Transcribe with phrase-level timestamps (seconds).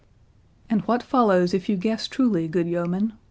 [0.67, 3.13] "And what follows if you guess truly, good yeoman?"